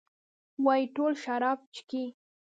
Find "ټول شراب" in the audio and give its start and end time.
0.95-1.59